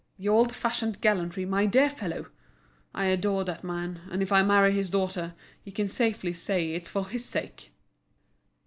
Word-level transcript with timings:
The 0.17 0.29
old 0.29 0.51
fashioned 0.51 0.99
gallantry, 0.99 1.45
my 1.45 1.67
dear 1.67 1.87
fellow! 1.87 2.25
I 2.91 3.05
adore 3.05 3.43
that 3.43 3.63
man, 3.63 4.01
and 4.09 4.23
if 4.23 4.31
I 4.31 4.41
marry 4.41 4.73
his 4.73 4.89
daughter, 4.89 5.35
he 5.63 5.69
can 5.71 5.87
safely 5.87 6.33
say 6.33 6.71
it's 6.71 6.89
for 6.89 7.07
his 7.07 7.23
sake!" 7.23 7.71